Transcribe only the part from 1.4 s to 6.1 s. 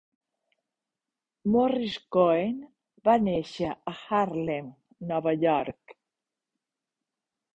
Morris Cohen va néixer a Harlem, Nova York.